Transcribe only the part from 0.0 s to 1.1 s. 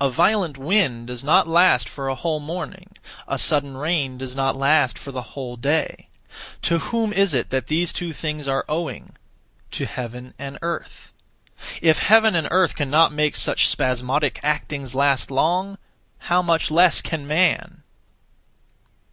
A violent wind